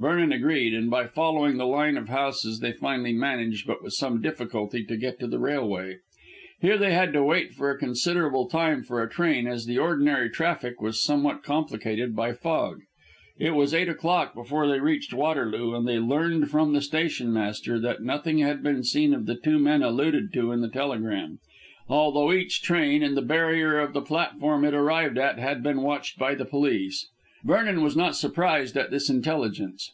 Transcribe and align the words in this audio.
Vernon 0.00 0.30
agreed, 0.30 0.74
and 0.74 0.88
by 0.88 1.08
following 1.08 1.56
the 1.56 1.66
line 1.66 1.96
of 1.96 2.08
houses 2.08 2.60
they 2.60 2.70
finally 2.70 3.12
managed, 3.12 3.66
but 3.66 3.82
with 3.82 3.92
some 3.94 4.22
difficulty, 4.22 4.84
to 4.84 4.96
get 4.96 5.18
to 5.18 5.26
the 5.26 5.40
railway. 5.40 5.96
Here 6.60 6.78
they 6.78 6.92
had 6.92 7.12
to 7.14 7.24
wait 7.24 7.52
for 7.52 7.68
a 7.72 7.76
considerable 7.76 8.46
time 8.48 8.84
for 8.84 9.02
a 9.02 9.10
train, 9.10 9.48
as 9.48 9.66
the 9.66 9.78
ordinary 9.78 10.30
traffic 10.30 10.80
was 10.80 11.02
somewhat 11.02 11.42
complicated 11.42 12.14
by 12.14 12.32
fog. 12.32 12.82
It 13.40 13.56
was 13.56 13.74
eight 13.74 13.88
o'clock 13.88 14.34
before 14.36 14.68
they 14.68 14.78
reached 14.78 15.12
Waterloo, 15.12 15.74
and 15.74 15.84
they 15.88 15.98
learned 15.98 16.48
from 16.48 16.74
the 16.74 16.80
stationmaster 16.80 17.80
that 17.80 18.00
nothing 18.00 18.38
had 18.38 18.62
been 18.62 18.84
seen 18.84 19.12
of 19.12 19.26
the 19.26 19.34
two 19.34 19.58
men 19.58 19.82
alluded 19.82 20.32
to 20.34 20.52
in 20.52 20.60
the 20.60 20.70
telegram, 20.70 21.40
although 21.88 22.32
each 22.32 22.62
train 22.62 23.02
and 23.02 23.16
the 23.16 23.20
barrier 23.20 23.80
of 23.80 23.94
the 23.94 24.00
platform 24.00 24.64
it 24.64 24.74
arrived 24.74 25.18
at 25.18 25.40
had 25.40 25.60
been 25.60 25.82
watched 25.82 26.20
by 26.20 26.36
the 26.36 26.44
police. 26.44 27.08
Vernon 27.44 27.84
was 27.84 27.96
not 27.96 28.16
surprised 28.16 28.76
at 28.76 28.90
this 28.90 29.08
intelligence. 29.08 29.92